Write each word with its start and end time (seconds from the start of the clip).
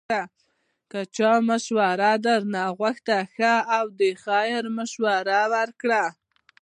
که 0.91 0.99
چا 1.15 1.31
مشوره 1.49 2.11
درنه 2.25 2.63
غوښته، 2.77 3.17
ښه 3.33 3.53
او 3.77 3.85
د 3.99 4.01
خیر 4.23 4.63
مشوره 4.77 5.41
ورکوئ 5.55 6.05